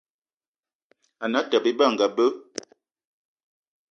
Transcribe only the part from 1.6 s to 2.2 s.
Ebe anga